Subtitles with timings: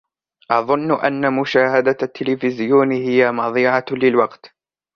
[0.51, 4.55] أظن أن مشاهدة التلفزيون هي مضيعة للوقت.